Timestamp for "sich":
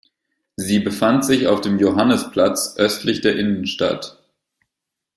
1.25-1.45